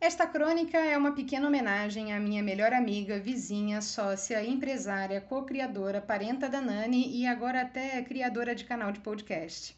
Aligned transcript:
Esta 0.00 0.28
crônica 0.28 0.78
é 0.78 0.96
uma 0.96 1.10
pequena 1.10 1.48
homenagem 1.48 2.12
à 2.12 2.20
minha 2.20 2.40
melhor 2.40 2.72
amiga, 2.72 3.18
vizinha, 3.18 3.82
sócia, 3.82 4.44
empresária, 4.44 5.20
co-criadora, 5.20 6.00
parenta 6.00 6.48
da 6.48 6.60
Nani 6.60 7.10
e 7.16 7.26
agora 7.26 7.62
até 7.62 8.00
criadora 8.02 8.54
de 8.54 8.64
canal 8.64 8.92
de 8.92 9.00
podcast. 9.00 9.76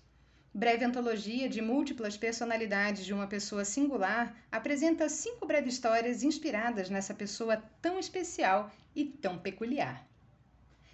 Breve 0.53 0.85
antologia 0.85 1.49
de 1.49 1.63
múltiplas 1.63 2.19
personalidades 2.19 3.07
de 3.07 3.15
uma 3.15 3.27
pessoa 3.27 3.65
singular 3.65 4.37
apresenta 4.53 5.09
cinco 5.09 5.47
breves 5.47 5.73
histórias 5.73 6.23
inspiradas 6.23 6.91
nessa 6.91 7.15
pessoa 7.15 7.57
tão 7.81 7.99
especial 7.99 8.71
e 8.95 9.07
tão 9.07 9.39
peculiar. 9.39 10.07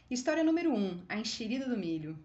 História 0.09 0.45
número 0.45 0.73
1: 0.73 0.77
um, 0.77 1.03
A 1.09 1.17
Enxerida 1.17 1.69
do 1.69 1.77
Milho. 1.77 2.17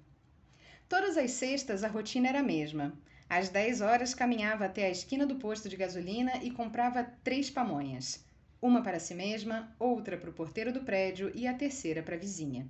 Todas 0.87 1.17
as 1.17 1.31
sextas 1.31 1.83
a 1.83 1.87
rotina 1.87 2.29
era 2.29 2.41
a 2.41 2.43
mesma. 2.43 2.93
Às 3.31 3.47
10 3.47 3.79
horas 3.79 4.13
caminhava 4.13 4.65
até 4.65 4.85
a 4.85 4.89
esquina 4.89 5.25
do 5.25 5.35
posto 5.35 5.69
de 5.69 5.77
gasolina 5.77 6.43
e 6.43 6.51
comprava 6.51 7.09
três 7.23 7.49
pamonhas. 7.49 8.21
Uma 8.61 8.81
para 8.81 8.99
si 8.99 9.15
mesma, 9.15 9.73
outra 9.79 10.17
para 10.17 10.29
o 10.29 10.33
porteiro 10.33 10.73
do 10.73 10.81
prédio 10.81 11.31
e 11.33 11.47
a 11.47 11.53
terceira 11.53 12.03
para 12.03 12.17
a 12.17 12.19
vizinha. 12.19 12.67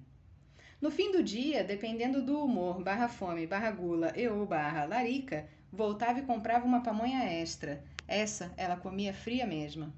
No 0.79 0.91
fim 0.91 1.11
do 1.11 1.23
dia, 1.23 1.63
dependendo 1.63 2.21
do 2.21 2.45
humor, 2.45 2.79
barra 2.83 3.07
fome, 3.07 3.47
barra 3.47 3.71
gula 3.71 4.13
e 4.15 4.27
ou 4.27 4.45
barra 4.45 4.85
larica, 4.85 5.49
voltava 5.71 6.19
e 6.19 6.27
comprava 6.27 6.63
uma 6.63 6.83
pamonha 6.83 7.23
extra. 7.23 7.83
Essa 8.07 8.53
ela 8.55 8.77
comia 8.77 9.15
fria 9.15 9.47
mesma. 9.47 9.91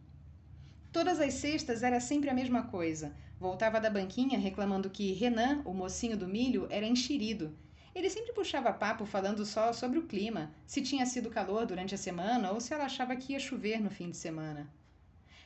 Todas 0.93 1.19
as 1.19 1.33
sextas 1.33 1.83
era 1.83 1.99
sempre 1.99 2.29
a 2.29 2.33
mesma 2.33 2.63
coisa. 2.67 3.13
Voltava 3.37 3.81
da 3.81 3.89
banquinha 3.89 4.39
reclamando 4.39 4.89
que 4.89 5.11
Renan, 5.11 5.61
o 5.65 5.73
mocinho 5.73 6.15
do 6.15 6.25
milho, 6.25 6.67
era 6.69 6.85
enxerido 6.85 7.53
ele 7.95 8.09
sempre 8.09 8.33
puxava 8.33 8.73
papo 8.73 9.05
falando 9.05 9.45
só 9.45 9.71
sobre 9.71 9.99
o 9.99 10.07
clima, 10.07 10.51
se 10.65 10.81
tinha 10.81 11.05
sido 11.05 11.29
calor 11.29 11.65
durante 11.65 11.93
a 11.93 11.97
semana 11.97 12.51
ou 12.51 12.59
se 12.59 12.73
ela 12.73 12.85
achava 12.85 13.15
que 13.15 13.33
ia 13.33 13.39
chover 13.39 13.79
no 13.79 13.91
fim 13.91 14.09
de 14.09 14.17
semana. 14.17 14.67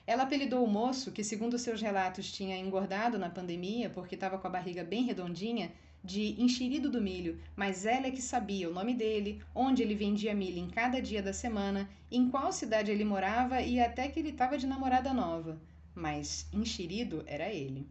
Ela 0.06 0.24
apelidou 0.24 0.64
o 0.64 0.70
moço, 0.70 1.12
que 1.12 1.24
segundo 1.24 1.60
seus 1.60 1.82
relatos 1.82 2.32
tinha 2.32 2.58
engordado 2.58 3.20
na 3.20 3.30
pandemia 3.30 3.90
porque 3.90 4.16
estava 4.16 4.38
com 4.38 4.48
a 4.48 4.50
barriga 4.50 4.84
bem 4.84 5.04
redondinha, 5.04 5.72
de 6.04 6.42
enxerido 6.42 6.90
do 6.90 7.02
milho, 7.02 7.38
mas 7.54 7.86
ela 7.86 8.08
é 8.08 8.12
que 8.12 8.22
sabia 8.22 8.70
o 8.70 8.74
nome 8.74 8.94
dele, 8.94 9.42
onde 9.54 9.84
ele 9.84 9.94
vendia 9.94 10.34
milho 10.34 10.60
em 10.60 10.70
cada 10.70 11.02
dia 11.02 11.22
da 11.22 11.34
semana, 11.34 11.90
em 12.10 12.30
qual 12.30 12.54
cidade 12.54 12.90
ele 12.90 13.04
morava 13.04 13.62
e 13.62 13.80
até 13.82 14.08
que 14.08 14.20
ele 14.20 14.30
estava 14.30 14.58
de 14.58 14.66
namorada 14.66 15.14
nova. 15.14 15.60
Mas 15.94 16.48
enxerido 16.54 17.24
era 17.28 17.52
ele. 17.52 17.86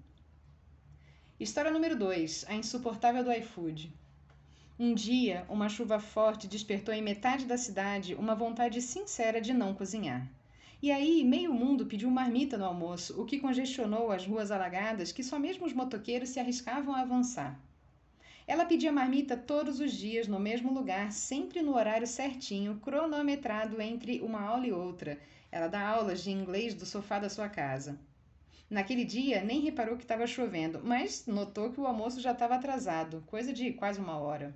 História 1.39 1.71
número 1.71 1.99
2: 1.99 2.47
A 2.49 2.55
insuportável 2.55 3.23
do 3.23 3.33
iFood. 3.33 3.93
Um 4.79 4.93
dia, 4.93 5.47
uma 5.49 5.71
chuva 5.71 5.99
forte 5.99 6.47
despertou 6.47 6.93
em 6.93 7.01
metade 7.01 7.47
da 7.47 7.57
cidade 7.57 8.15
uma 8.15 8.35
vontade 8.35 8.83
sincera 8.83 9.41
de 9.41 9.55
não 9.55 9.73
cozinhar. 9.73 10.29
E 10.83 10.93
aí, 10.93 11.25
meio 11.25 11.51
mundo 11.51 11.87
pediu 11.87 12.11
marmita 12.11 12.59
no 12.59 12.67
almoço, 12.67 13.19
o 13.19 13.25
que 13.25 13.41
congestionou 13.41 14.13
as 14.13 14.27
ruas 14.27 14.51
alagadas 14.51 15.13
que 15.13 15.25
só 15.25 15.39
mesmo 15.39 15.65
os 15.65 15.73
motoqueiros 15.73 16.29
se 16.29 16.39
arriscavam 16.39 16.95
a 16.95 17.01
avançar. 17.01 17.59
Ela 18.47 18.67
pedia 18.67 18.93
marmita 18.93 19.35
todos 19.35 19.81
os 19.81 19.93
dias 19.93 20.29
no 20.29 20.39
mesmo 20.39 20.71
lugar, 20.71 21.11
sempre 21.11 21.63
no 21.63 21.75
horário 21.75 22.07
certinho, 22.07 22.79
cronometrado 22.81 23.81
entre 23.81 24.21
uma 24.21 24.43
aula 24.43 24.67
e 24.67 24.73
outra. 24.73 25.19
Ela 25.51 25.69
dá 25.69 25.89
aulas 25.89 26.23
de 26.23 26.31
inglês 26.31 26.75
do 26.75 26.85
sofá 26.85 27.19
da 27.19 27.31
sua 27.31 27.49
casa. 27.49 27.99
Naquele 28.69 29.07
dia, 29.07 29.43
nem 29.43 29.61
reparou 29.61 29.97
que 29.97 30.05
estava 30.05 30.27
chovendo, 30.27 30.83
mas 30.85 31.27
notou 31.27 31.73
que 31.73 31.81
o 31.81 31.87
almoço 31.87 32.21
já 32.21 32.33
estava 32.33 32.57
atrasado, 32.57 33.25
coisa 33.27 33.55
de 33.55 33.73
quase 33.73 33.99
uma 33.99 34.19
hora. 34.19 34.55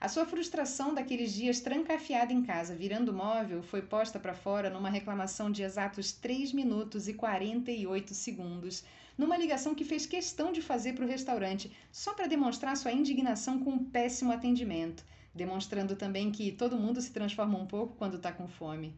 A 0.00 0.08
sua 0.08 0.24
frustração 0.24 0.94
daqueles 0.94 1.32
dias 1.32 1.58
trancafiada 1.58 2.32
em 2.32 2.40
casa, 2.40 2.72
virando 2.72 3.12
móvel, 3.12 3.64
foi 3.64 3.82
posta 3.82 4.16
para 4.16 4.32
fora 4.32 4.70
numa 4.70 4.88
reclamação 4.88 5.50
de 5.50 5.64
exatos 5.64 6.12
3 6.12 6.52
minutos 6.52 7.08
e 7.08 7.14
48 7.14 8.14
segundos, 8.14 8.84
numa 9.16 9.36
ligação 9.36 9.74
que 9.74 9.84
fez 9.84 10.06
questão 10.06 10.52
de 10.52 10.62
fazer 10.62 10.92
para 10.92 11.04
o 11.04 11.08
restaurante, 11.08 11.72
só 11.90 12.14
para 12.14 12.28
demonstrar 12.28 12.76
sua 12.76 12.92
indignação 12.92 13.58
com 13.58 13.70
o 13.72 13.84
péssimo 13.86 14.30
atendimento, 14.30 15.04
demonstrando 15.34 15.96
também 15.96 16.30
que 16.30 16.52
todo 16.52 16.78
mundo 16.78 17.02
se 17.02 17.10
transforma 17.10 17.58
um 17.58 17.66
pouco 17.66 17.96
quando 17.96 18.18
está 18.18 18.30
com 18.30 18.46
fome. 18.46 18.94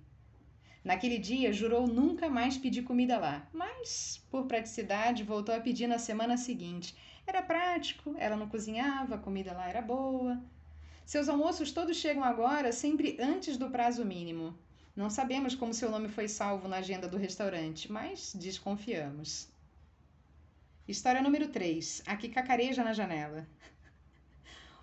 Naquele 0.84 1.16
dia, 1.16 1.50
jurou 1.50 1.86
nunca 1.86 2.28
mais 2.28 2.58
pedir 2.58 2.82
comida 2.82 3.18
lá, 3.18 3.48
mas, 3.54 4.22
por 4.30 4.44
praticidade, 4.44 5.24
voltou 5.24 5.54
a 5.54 5.60
pedir 5.60 5.86
na 5.86 5.98
semana 5.98 6.36
seguinte. 6.36 6.94
Era 7.26 7.40
prático, 7.40 8.14
ela 8.18 8.36
não 8.36 8.50
cozinhava, 8.50 9.14
a 9.14 9.18
comida 9.18 9.54
lá 9.54 9.66
era 9.66 9.80
boa. 9.80 10.38
Seus 11.10 11.28
almoços 11.28 11.72
todos 11.72 11.96
chegam 11.96 12.22
agora 12.22 12.70
sempre 12.70 13.16
antes 13.18 13.56
do 13.56 13.68
prazo 13.68 14.04
mínimo. 14.04 14.56
Não 14.94 15.10
sabemos 15.10 15.56
como 15.56 15.74
seu 15.74 15.90
nome 15.90 16.06
foi 16.08 16.28
salvo 16.28 16.68
na 16.68 16.76
agenda 16.76 17.08
do 17.08 17.16
restaurante, 17.16 17.90
mas 17.90 18.32
desconfiamos. 18.32 19.48
História 20.86 21.20
número 21.20 21.48
3. 21.48 22.04
Aqui 22.06 22.28
cacareja 22.28 22.84
na 22.84 22.92
janela. 22.92 23.44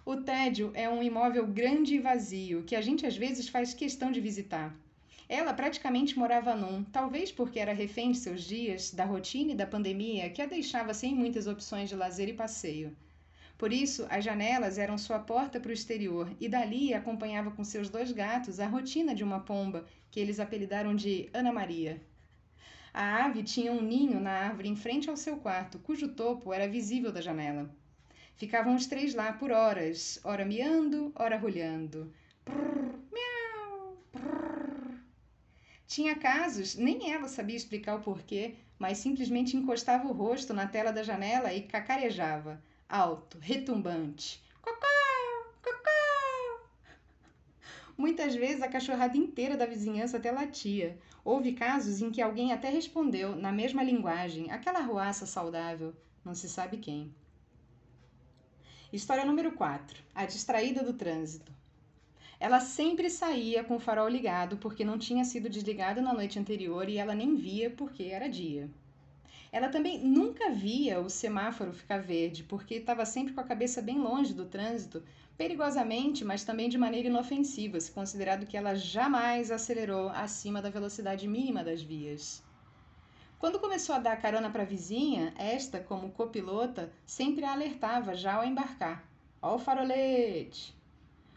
O 0.04 0.18
tédio 0.18 0.70
é 0.74 0.90
um 0.90 1.02
imóvel 1.02 1.48
grande 1.48 1.96
e 1.96 2.00
vazio 2.00 2.64
que 2.64 2.76
a 2.76 2.82
gente 2.82 3.06
às 3.06 3.16
vezes 3.16 3.48
faz 3.48 3.74
questão 3.74 4.12
de 4.12 4.20
visitar. 4.20 4.76
Ela 5.30 5.54
praticamente 5.54 6.20
morava 6.20 6.54
num, 6.58 6.84
talvez 6.84 7.32
porque 7.32 7.58
era 7.58 7.72
refém 7.72 8.12
de 8.12 8.18
seus 8.18 8.44
dias, 8.44 8.92
da 8.92 9.06
rotina 9.06 9.54
e 9.54 9.56
da 9.56 9.66
pandemia 9.66 10.30
que 10.30 10.42
a 10.42 10.46
deixava 10.46 10.94
sem 10.94 11.16
muitas 11.16 11.48
opções 11.48 11.88
de 11.88 11.96
lazer 11.96 12.28
e 12.28 12.34
passeio. 12.34 12.94
Por 13.58 13.74
isso, 13.74 14.06
as 14.10 14.24
janelas 14.24 14.78
eram 14.78 15.00
sua 15.00 15.18
porta 15.18 15.60
para 15.60 15.70
o 15.70 15.74
exterior 15.74 16.32
e 16.40 16.48
dali 16.48 16.94
acompanhava 16.94 17.50
com 17.50 17.64
seus 17.64 17.90
dois 17.90 18.12
gatos 18.12 18.60
a 18.60 18.68
rotina 18.68 19.16
de 19.16 19.24
uma 19.24 19.40
pomba, 19.40 19.86
que 20.12 20.20
eles 20.20 20.40
apelidaram 20.40 20.96
de 20.96 21.28
Ana 21.34 21.52
Maria. 21.52 22.00
A 22.94 23.26
ave 23.26 23.42
tinha 23.42 23.72
um 23.72 23.82
ninho 23.82 24.20
na 24.20 24.32
árvore 24.32 24.70
em 24.70 24.76
frente 24.76 25.10
ao 25.10 25.18
seu 25.18 25.38
quarto, 25.38 25.80
cujo 25.80 26.10
topo 26.10 26.54
era 26.54 26.68
visível 26.68 27.12
da 27.12 27.20
janela. 27.20 27.68
Ficavam 28.36 28.76
os 28.76 28.86
três 28.86 29.16
lá 29.16 29.34
por 29.34 29.52
horas, 29.52 30.20
ora 30.24 30.46
miando, 30.46 31.12
ora 31.16 31.36
rolhando. 31.36 32.14
Prrr, 32.46 32.94
miau, 33.12 33.98
prrr. 34.12 35.00
Tinha 35.88 36.16
casos, 36.16 36.76
nem 36.76 37.12
ela 37.12 37.28
sabia 37.28 37.56
explicar 37.56 37.96
o 37.96 38.02
porquê, 38.02 38.54
mas 38.78 39.00
simplesmente 39.00 39.58
encostava 39.58 40.08
o 40.08 40.14
rosto 40.14 40.54
na 40.54 40.68
tela 40.68 40.92
da 40.92 41.02
janela 41.02 41.52
e 41.52 41.64
cacarejava 41.64 42.62
alto, 42.90 43.38
retumbante. 43.40 44.42
Cocó! 44.62 44.86
Cocó! 45.62 46.68
Muitas 47.98 48.36
vezes 48.36 48.62
a 48.62 48.70
cachorrada 48.70 49.18
inteira 49.18 49.58
da 49.58 49.66
vizinhança 49.66 50.18
até 50.18 50.32
latia. 50.32 50.98
Houve 51.24 51.54
casos 51.54 52.02
em 52.02 52.10
que 52.10 52.22
alguém 52.22 52.54
até 52.54 52.70
respondeu, 52.70 53.36
na 53.36 53.52
mesma 53.52 53.84
linguagem, 53.84 54.50
aquela 54.52 54.80
ruaça 54.80 55.26
saudável, 55.26 55.94
não 56.24 56.34
se 56.34 56.48
sabe 56.48 56.78
quem. 56.78 57.14
História 58.94 59.26
número 59.26 59.52
4. 59.52 60.02
A 60.16 60.26
distraída 60.26 60.82
do 60.82 60.94
trânsito. 60.94 61.52
Ela 62.40 62.62
sempre 62.62 63.10
saía 63.10 63.64
com 63.64 63.76
o 63.76 63.80
farol 63.80 64.08
ligado 64.08 64.58
porque 64.58 64.86
não 64.86 64.98
tinha 64.98 65.26
sido 65.26 65.50
desligado 65.50 66.02
na 66.02 66.14
noite 66.14 66.40
anterior 66.40 66.88
e 66.88 66.98
ela 66.98 67.14
nem 67.14 67.36
via 67.36 67.70
porque 67.70 68.04
era 68.04 68.30
dia. 68.30 68.70
Ela 69.52 69.70
também 69.70 70.00
nunca 70.00 70.50
via 70.50 71.00
o 71.00 71.10
semáforo 71.10 71.74
ficar 71.74 72.00
verde, 72.00 72.44
porque 72.44 72.76
estava 72.76 73.06
sempre 73.06 73.34
com 73.34 73.40
a 73.40 73.46
cabeça 73.46 73.82
bem 73.82 74.00
longe 74.00 74.34
do 74.34 74.46
trânsito, 74.46 75.04
perigosamente, 75.38 76.26
mas 76.26 76.44
também 76.44 76.68
de 76.68 76.78
maneira 76.78 77.08
inofensiva, 77.08 77.80
se 77.80 77.92
considerado 77.92 78.46
que 78.46 78.58
ela 78.58 78.76
jamais 78.76 79.52
acelerou 79.52 80.10
acima 80.10 80.62
da 80.62 80.70
velocidade 80.70 81.28
mínima 81.28 81.64
das 81.64 81.82
vias. 81.82 82.44
Quando 83.40 83.60
começou 83.60 83.96
a 83.96 84.00
dar 84.00 84.20
carona 84.20 84.50
para 84.50 84.64
a 84.64 84.66
vizinha, 84.66 85.34
esta, 85.38 85.80
como 85.80 86.12
copilota, 86.12 86.92
sempre 87.06 87.46
a 87.46 87.52
alertava 87.52 88.16
já 88.16 88.34
ao 88.34 88.44
embarcar. 88.44 89.08
Ó 89.42 89.56
o 89.56 89.60
farolete! 89.60 90.76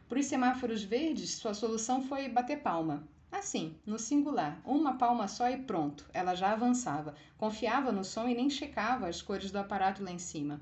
Para 0.09 0.19
os 0.19 0.27
semáforos 0.27 0.83
verdes, 0.83 1.35
sua 1.35 1.55
solução 1.55 2.03
foi 2.03 2.29
bater 2.29 2.61
palma. 2.63 3.07
Assim, 3.33 3.77
no 3.87 3.99
singular, 3.99 4.61
uma 4.65 4.99
palma 4.99 5.29
só 5.29 5.49
e 5.49 5.57
pronto, 5.57 6.05
ela 6.13 6.35
já 6.35 6.53
avançava, 6.53 7.15
confiava 7.39 7.93
no 7.93 8.05
som 8.05 8.29
e 8.29 8.35
nem 8.35 8.51
checava 8.51 9.09
as 9.09 9.23
cores 9.23 9.51
do 9.51 9.59
aparato 9.59 10.03
lá 10.03 10.11
em 10.11 10.19
cima. 10.19 10.61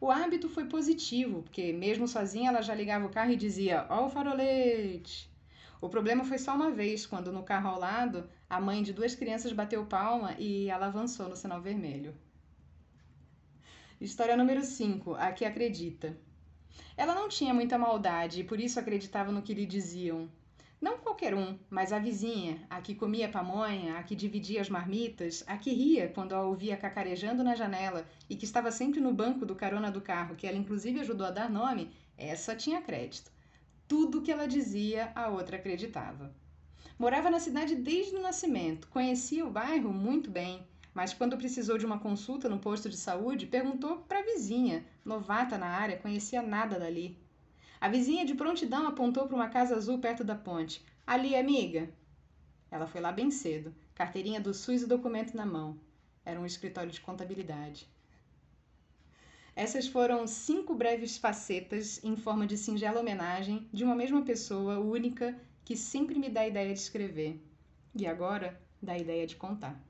O 0.00 0.10
hábito 0.10 0.48
foi 0.48 0.66
positivo, 0.66 1.42
porque 1.42 1.72
mesmo 1.72 2.06
sozinha 2.06 2.50
ela 2.50 2.62
já 2.62 2.74
ligava 2.74 3.06
o 3.06 3.10
carro 3.10 3.32
e 3.32 3.36
dizia: 3.36 3.86
Ó 3.88 4.06
o 4.06 4.10
farolete! 4.10 5.30
O 5.80 5.88
problema 5.88 6.24
foi 6.24 6.38
só 6.38 6.54
uma 6.54 6.70
vez, 6.70 7.04
quando 7.04 7.32
no 7.32 7.42
carro 7.42 7.68
ao 7.68 7.80
lado, 7.80 8.28
a 8.48 8.60
mãe 8.60 8.82
de 8.82 8.92
duas 8.92 9.14
crianças 9.14 9.52
bateu 9.52 9.84
palma 9.86 10.34
e 10.38 10.68
ela 10.68 10.86
avançou 10.86 11.28
no 11.28 11.36
sinal 11.36 11.60
vermelho. 11.60 12.14
História 14.00 14.36
número 14.36 14.62
5: 14.62 15.14
A 15.14 15.32
que 15.32 15.44
acredita. 15.44 16.16
Ela 16.96 17.14
não 17.14 17.28
tinha 17.28 17.52
muita 17.52 17.78
maldade 17.78 18.40
e 18.40 18.44
por 18.44 18.60
isso 18.60 18.78
acreditava 18.78 19.32
no 19.32 19.42
que 19.42 19.54
lhe 19.54 19.66
diziam. 19.66 20.30
Não 20.78 20.98
qualquer 20.98 21.34
um, 21.34 21.58
mas 21.70 21.90
a 21.90 21.98
vizinha, 21.98 22.66
a 22.68 22.82
que 22.82 22.94
comia 22.94 23.30
pamonha, 23.30 23.96
a 23.96 24.02
que 24.02 24.14
dividia 24.14 24.60
as 24.60 24.68
marmitas, 24.68 25.42
a 25.46 25.56
que 25.56 25.72
ria 25.72 26.10
quando 26.10 26.34
a 26.34 26.42
ouvia 26.42 26.76
cacarejando 26.76 27.42
na 27.42 27.54
janela 27.54 28.06
e 28.28 28.36
que 28.36 28.44
estava 28.44 28.70
sempre 28.70 29.00
no 29.00 29.14
banco 29.14 29.46
do 29.46 29.54
carona 29.54 29.90
do 29.90 30.02
carro, 30.02 30.36
que 30.36 30.46
ela 30.46 30.58
inclusive 30.58 31.00
ajudou 31.00 31.26
a 31.26 31.30
dar 31.30 31.48
nome, 31.48 31.90
essa 32.18 32.54
tinha 32.54 32.82
crédito. 32.82 33.32
Tudo 33.88 34.20
que 34.20 34.30
ela 34.30 34.46
dizia, 34.46 35.12
a 35.14 35.28
outra 35.28 35.56
acreditava. 35.56 36.34
Morava 36.98 37.30
na 37.30 37.40
cidade 37.40 37.74
desde 37.74 38.14
o 38.14 38.20
nascimento, 38.20 38.88
conhecia 38.88 39.46
o 39.46 39.50
bairro 39.50 39.92
muito 39.92 40.30
bem, 40.30 40.66
mas 40.92 41.14
quando 41.14 41.38
precisou 41.38 41.78
de 41.78 41.86
uma 41.86 41.98
consulta 41.98 42.50
no 42.50 42.58
posto 42.58 42.90
de 42.90 42.96
saúde, 42.96 43.46
perguntou 43.46 43.98
para 44.08 44.18
a 44.18 44.24
vizinha, 44.24 44.84
novata 45.04 45.56
na 45.56 45.68
área, 45.68 45.98
conhecia 45.98 46.42
nada 46.42 46.78
dali. 46.78 47.18
A 47.80 47.88
vizinha 47.88 48.24
de 48.24 48.34
prontidão 48.34 48.86
apontou 48.86 49.26
para 49.26 49.36
uma 49.36 49.48
casa 49.48 49.76
azul 49.76 49.98
perto 49.98 50.24
da 50.24 50.34
ponte. 50.34 50.84
Ali, 51.06 51.36
amiga. 51.36 51.90
Ela 52.70 52.86
foi 52.86 53.00
lá 53.00 53.12
bem 53.12 53.30
cedo, 53.30 53.74
carteirinha 53.94 54.40
do 54.40 54.54
SUS 54.54 54.82
e 54.82 54.86
documento 54.86 55.36
na 55.36 55.46
mão. 55.46 55.78
Era 56.24 56.40
um 56.40 56.46
escritório 56.46 56.90
de 56.90 57.00
contabilidade. 57.00 57.88
Essas 59.54 59.86
foram 59.86 60.26
cinco 60.26 60.74
breves 60.74 61.16
facetas 61.16 62.02
em 62.04 62.16
forma 62.16 62.46
de 62.46 62.58
singela 62.58 63.00
homenagem 63.00 63.68
de 63.72 63.84
uma 63.84 63.94
mesma 63.94 64.22
pessoa 64.22 64.78
única 64.78 65.38
que 65.64 65.76
sempre 65.76 66.18
me 66.18 66.28
dá 66.28 66.42
a 66.42 66.48
ideia 66.48 66.74
de 66.74 66.78
escrever 66.80 67.42
e 67.94 68.06
agora 68.06 68.60
dá 68.82 68.92
a 68.92 68.98
ideia 68.98 69.26
de 69.26 69.36
contar. 69.36 69.80